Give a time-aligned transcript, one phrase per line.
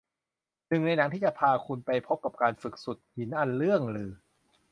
[0.67, 4.11] หนี่งในหนังที่จะพาคุณไปพบกับการฝึกสุดหินอันเลื่องลือ